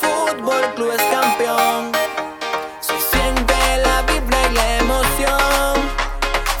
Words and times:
Fútbol 0.00 0.74
Club 0.74 0.92
es 0.92 1.02
campeón. 1.10 1.92
Se 2.80 2.98
siente 3.10 3.54
la 3.84 4.02
vibra 4.02 4.38
y 4.48 4.54
la 4.54 4.78
emoción. 4.78 5.74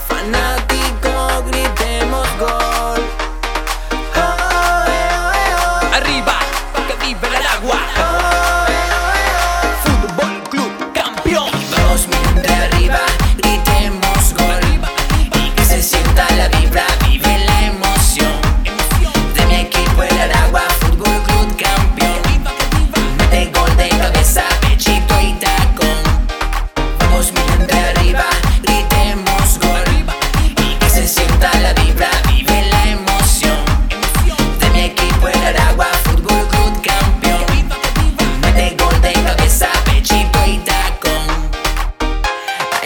Fanático, 0.08 1.44
gritemos 1.46 2.26
gol. 2.38 3.00
Oh, 4.16 4.20
oh, 4.20 4.84
oh, 5.62 5.96
Arriba, 5.96 6.38
pa' 6.72 6.86
que 6.88 7.06
vive 7.06 7.28
el 7.28 7.36
Aragua. 7.36 7.80
Fútbol 9.84 10.42
Club 10.50 10.92
campeón. 10.92 11.50
Vamos, 11.70 12.08
de 12.42 12.52
arriba. 12.52 13.00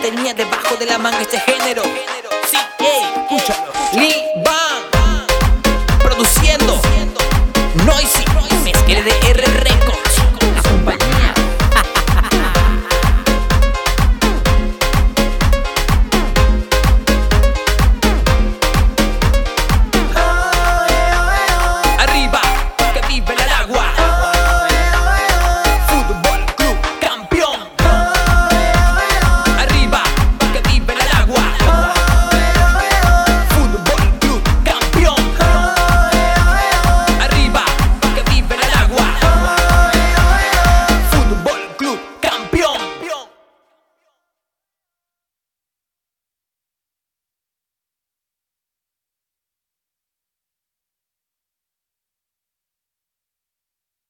tenía 0.00 0.34
debajo 0.34 0.76
de 0.76 0.86
la 0.86 0.98
manga 0.98 1.20
este 1.20 1.40
género. 1.40 1.82
Sí, 2.50 2.58
ey, 2.78 3.02
escúchalo. 3.16 3.72
escúchalo. 3.92 4.87